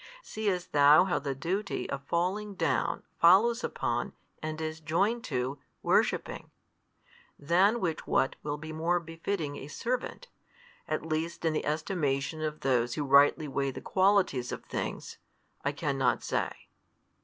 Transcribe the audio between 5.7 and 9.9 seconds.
worshipping? than which what will be more befitting a |218